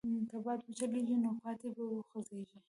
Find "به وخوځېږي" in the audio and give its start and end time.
1.75-2.57